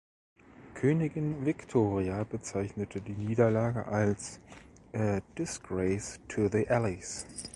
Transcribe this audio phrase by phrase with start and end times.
[0.73, 4.39] Königin Viktoria bezeichnete die Niederlage als
[4.93, 7.27] „a disgrace to the Allies“.